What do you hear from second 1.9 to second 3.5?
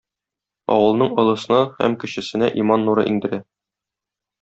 кечесенә иман нуры иңдерә.